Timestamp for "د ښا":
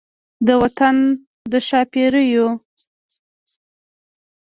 1.51-1.81